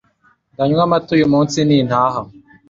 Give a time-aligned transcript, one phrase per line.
[0.53, 2.21] Ndanywa amata uyu munsi ni ntaha